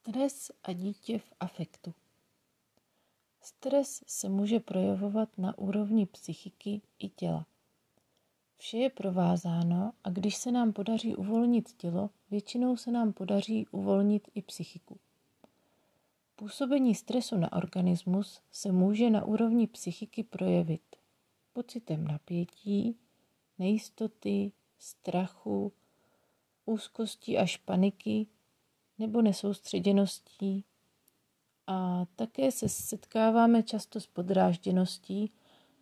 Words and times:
Stres 0.00 0.50
a 0.62 0.72
dítě 0.72 1.18
v 1.18 1.32
afektu. 1.40 1.94
Stres 3.40 4.04
se 4.06 4.28
může 4.28 4.60
projevovat 4.60 5.38
na 5.38 5.58
úrovni 5.58 6.06
psychiky 6.06 6.82
i 6.98 7.08
těla. 7.08 7.46
Vše 8.56 8.78
je 8.78 8.90
provázáno 8.90 9.92
a 10.04 10.10
když 10.10 10.36
se 10.36 10.52
nám 10.52 10.72
podaří 10.72 11.16
uvolnit 11.16 11.72
tělo, 11.72 12.10
většinou 12.30 12.76
se 12.76 12.90
nám 12.90 13.12
podaří 13.12 13.66
uvolnit 13.66 14.28
i 14.34 14.42
psychiku. 14.42 14.98
Působení 16.36 16.94
stresu 16.94 17.36
na 17.36 17.52
organismus 17.52 18.40
se 18.52 18.72
může 18.72 19.10
na 19.10 19.24
úrovni 19.24 19.66
psychiky 19.66 20.22
projevit 20.22 20.82
pocitem 21.54 22.04
napětí, 22.06 22.96
nejistoty, 23.58 24.52
strachu, 24.78 25.72
úzkosti 26.64 27.38
až 27.38 27.56
paniky 27.56 28.26
nebo 28.98 29.22
nesoustředěností. 29.22 30.64
A 31.66 32.06
také 32.16 32.50
se 32.50 32.68
setkáváme 32.68 33.62
často 33.62 34.00
s 34.00 34.06
podrážděností, 34.06 35.30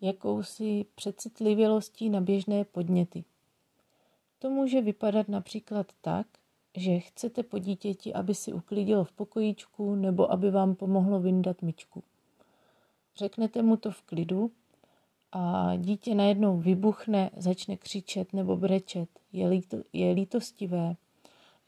jakousi 0.00 0.86
přecitlivělostí 0.94 2.10
na 2.10 2.20
běžné 2.20 2.64
podněty. 2.64 3.24
To 4.38 4.50
může 4.50 4.80
vypadat 4.80 5.28
například 5.28 5.92
tak, 6.00 6.26
že 6.76 6.98
chcete 6.98 7.42
po 7.42 7.58
dítěti, 7.58 8.14
aby 8.14 8.34
si 8.34 8.52
uklidilo 8.52 9.04
v 9.04 9.12
pokojíčku 9.12 9.94
nebo 9.94 10.32
aby 10.32 10.50
vám 10.50 10.74
pomohlo 10.74 11.20
vyndat 11.20 11.62
myčku. 11.62 12.02
Řeknete 13.16 13.62
mu 13.62 13.76
to 13.76 13.90
v 13.90 14.02
klidu 14.02 14.50
a 15.32 15.72
dítě 15.76 16.14
najednou 16.14 16.58
vybuchne, 16.58 17.30
začne 17.36 17.76
křičet 17.76 18.32
nebo 18.32 18.56
brečet, 18.56 19.08
je, 19.32 19.48
líto, 19.48 19.76
je 19.92 20.12
lítostivé, 20.12 20.96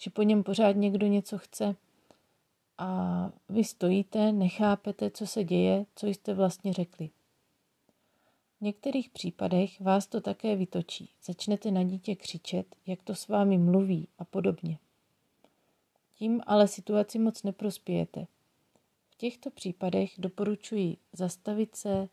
že 0.01 0.11
po 0.11 0.23
něm 0.23 0.43
pořád 0.43 0.73
někdo 0.77 1.07
něco 1.07 1.39
chce 1.39 1.77
a 2.79 3.31
vy 3.49 3.65
stojíte, 3.65 4.33
nechápete, 4.33 5.11
co 5.11 5.27
se 5.27 5.45
děje, 5.45 5.87
co 5.97 6.07
jste 6.07 6.35
vlastně 6.35 6.73
řekli. 6.73 7.11
V 8.59 8.61
některých 8.61 9.11
případech 9.11 9.81
vás 9.81 10.07
to 10.07 10.21
také 10.21 10.57
vytočí. 10.57 11.11
Začnete 11.25 11.71
na 11.71 11.83
dítě 11.83 12.17
křičet, 12.17 12.77
jak 12.87 13.03
to 13.03 13.15
s 13.15 13.29
vámi 13.29 13.59
mluví 13.59 14.09
a 14.19 14.25
podobně. 14.25 14.79
Tím 16.15 16.43
ale 16.47 16.69
situaci 16.69 17.19
moc 17.19 17.43
neprospějete. 17.43 18.27
V 19.11 19.15
těchto 19.15 19.51
případech 19.51 20.13
doporučuji 20.19 20.97
zastavit 21.13 21.77
se, 21.77 22.09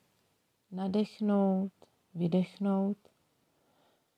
nadechnout, 0.72 1.72
vydechnout. 2.16 2.98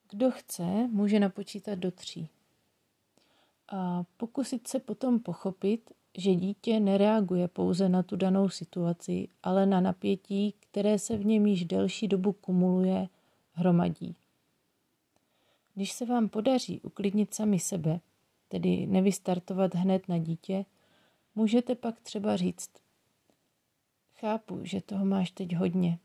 Kdo 0.09 0.31
chce, 0.31 0.88
může 0.88 1.20
napočítat 1.20 1.80
do 1.80 1.92
tří 1.92 2.30
a 3.72 4.03
pokusit 4.17 4.67
se 4.67 4.80
potom 4.80 5.20
pochopit, 5.20 5.92
že 6.17 6.36
dítě 6.36 6.80
nereaguje 6.80 7.48
pouze 7.48 7.89
na 7.89 8.03
tu 8.03 8.16
danou 8.16 8.50
situaci, 8.50 9.28
ale 9.44 9.66
na 9.66 9.81
napětí, 9.81 10.53
které 10.59 11.00
se 11.00 11.17
v 11.17 11.25
něm 11.25 11.45
již 11.45 11.66
delší 11.66 12.08
dobu 12.08 12.34
kumuluje, 12.34 13.09
hromadí. 13.53 14.16
Když 15.75 15.92
se 15.92 16.06
vám 16.06 16.30
podaří 16.30 16.81
uklidnit 16.81 17.34
sami 17.34 17.59
sebe, 17.59 18.00
tedy 18.47 18.88
nevystartovat 18.88 19.75
hned 19.75 20.09
na 20.09 20.17
dítě, 20.17 20.66
můžete 21.36 21.75
pak 21.75 22.02
třeba 22.02 22.36
říct, 22.36 22.72
chápu, 24.16 24.59
že 24.64 24.81
toho 24.81 25.06
máš 25.06 25.31
teď 25.31 25.56
hodně. 25.56 26.00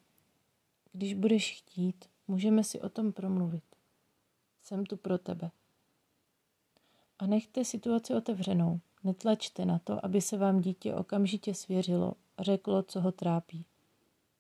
Když 0.93 1.15
budeš 1.15 1.59
chtít, 1.59 2.05
můžeme 2.29 2.65
si 2.65 2.81
o 2.81 2.89
tom 2.89 3.13
promluvit. 3.13 3.65
Jsem 4.63 4.87
tu 4.87 4.97
pro 4.97 5.19
tebe 5.19 5.51
a 7.19 7.27
nechte 7.27 7.65
situaci 7.65 8.15
otevřenou. 8.15 8.81
Netlačte 9.05 9.65
na 9.65 9.79
to, 9.79 10.05
aby 10.05 10.21
se 10.21 10.37
vám 10.37 10.61
dítě 10.61 10.95
okamžitě 10.95 11.55
svěřilo 11.55 12.13
a 12.37 12.43
řeklo, 12.43 12.83
co 12.83 13.01
ho 13.01 13.13
trápí. 13.13 13.65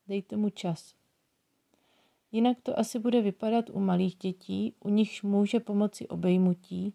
Dejte 0.08 0.36
mu 0.36 0.50
čas. 0.50 0.94
Jinak 2.32 2.60
to 2.62 2.78
asi 2.78 2.98
bude 2.98 3.22
vypadat 3.22 3.70
u 3.70 3.80
malých 3.80 4.16
dětí, 4.16 4.74
u 4.80 4.88
nichž 4.88 5.22
může 5.22 5.60
pomoci 5.60 6.08
obejmutí, 6.08 6.94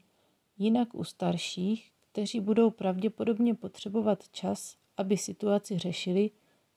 jinak 0.57 0.95
u 0.95 1.03
starších, 1.03 1.91
kteří 2.11 2.39
budou 2.39 2.69
pravděpodobně 2.69 3.55
potřebovat 3.55 4.29
čas, 4.29 4.75
aby 4.97 5.17
situaci 5.17 5.77
řešili, 5.77 6.31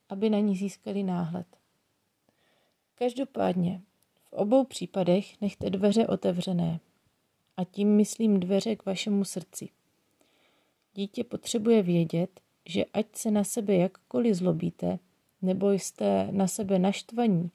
aby 0.08 0.30
na 0.30 0.38
ní 0.38 0.56
získali 0.56 1.02
náhled. 1.02 1.46
Každopádně, 2.94 3.82
v 4.24 4.32
obou 4.32 4.64
případech 4.64 5.40
nechte 5.40 5.70
dveře 5.70 6.06
otevřené 6.06 6.80
a 7.56 7.64
tím 7.64 7.96
myslím 7.96 8.40
dveře 8.40 8.76
k 8.76 8.86
vašemu 8.86 9.24
srdci. 9.24 9.68
Dítě 10.94 11.24
potřebuje 11.24 11.82
vědět, 11.82 12.40
že 12.66 12.84
ať 12.84 13.06
se 13.16 13.30
na 13.30 13.44
sebe 13.44 13.74
jakkoliv 13.74 14.34
zlobíte, 14.34 14.98
nebo 15.42 15.70
jste 15.70 16.28
na 16.32 16.46
sebe 16.46 16.78
naštvaní, 16.78 17.50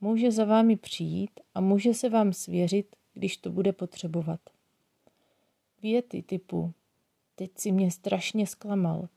může 0.00 0.30
za 0.30 0.44
vámi 0.44 0.76
přijít 0.76 1.40
a 1.54 1.60
může 1.60 1.94
se 1.94 2.08
vám 2.08 2.32
svěřit, 2.32 2.96
když 3.14 3.36
to 3.36 3.50
bude 3.50 3.72
potřebovat. 3.72 4.40
Věty 5.82 6.22
typu 6.22 6.72
teď 7.34 7.50
si 7.56 7.72
mě 7.72 7.90
strašně 7.90 8.46
zklamal, 8.46 9.08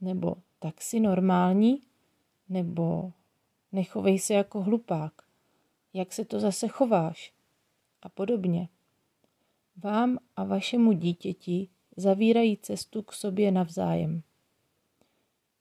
nebo 0.00 0.36
tak 0.58 0.82
si 0.82 1.00
normální, 1.00 1.80
nebo 2.48 3.12
nechovej 3.72 4.18
se 4.18 4.34
jako 4.34 4.62
hlupák, 4.62 5.12
jak 5.94 6.12
se 6.12 6.24
to 6.24 6.40
zase 6.40 6.68
chováš 6.68 7.32
a 8.02 8.08
podobně 8.08 8.68
vám 9.82 10.18
a 10.36 10.44
vašemu 10.44 10.92
dítěti 10.92 11.68
zavírají 11.96 12.56
cestu 12.56 13.02
k 13.02 13.12
sobě 13.12 13.50
navzájem. 13.50 14.22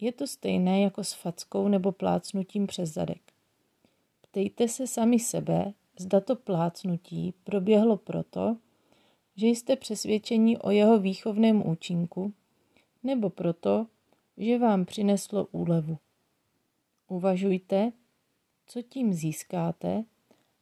Je 0.02 0.12
to 0.12 0.28
stejné 0.28 0.82
jako 0.82 1.04
s 1.04 1.14
fackou 1.14 1.68
nebo 1.68 1.92
plácnutím 1.92 2.68
přes 2.68 2.94
zadek. 2.94 3.22
Ptejte 4.22 4.68
se 4.68 4.88
sami 4.88 5.20
sebe, 5.20 5.74
zda 6.00 6.20
to 6.20 6.36
plácnutí 6.36 7.34
proběhlo 7.44 7.98
proto, 7.98 8.58
že 9.36 9.48
jste 9.48 9.76
přesvědčení 9.76 10.58
o 10.58 10.70
jeho 10.70 11.00
výchovném 11.00 11.68
účinku, 11.68 12.34
nebo 13.04 13.30
proto, 13.30 13.88
že 14.38 14.58
vám 14.58 14.86
přineslo 14.86 15.48
úlevu. 15.52 15.98
Uvažujte, 17.08 17.92
co 18.68 18.82
tím 18.82 19.14
získáte 19.14 20.04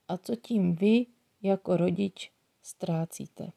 a 0.08 0.18
co 0.18 0.36
tím 0.36 0.76
vy 0.76 1.06
jako 1.42 1.78
rodič 1.78 2.32
ztrácíte. 2.68 3.54